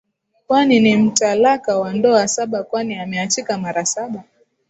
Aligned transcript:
kwani 0.47 0.79
ni 0.79 0.97
mtalaka 0.97 1.77
wa 1.79 1.93
ndoa 1.93 2.27
saba 2.27 2.63
kwani 2.63 2.95
ameachika 2.95 3.57
mara 3.57 3.85
saba 3.85 4.23